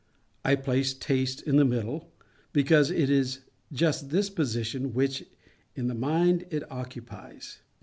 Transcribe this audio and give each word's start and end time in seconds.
I 0.43 0.55
place 0.55 0.95
Taste 0.95 1.43
in 1.43 1.57
the 1.57 1.63
middle, 1.63 2.11
because 2.53 2.89
it 2.89 3.07
is 3.11 3.41
just 3.71 4.09
this 4.09 4.31
position 4.31 4.95
which 4.95 5.23
in 5.75 5.85
the 5.89 5.93
mind 5.93 6.47
it 6.49 6.63
occupies. 6.71 7.59